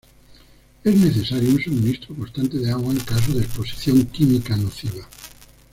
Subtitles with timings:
[0.83, 5.07] Es necesario un suministro constante de agua en caso de exposición química nociva.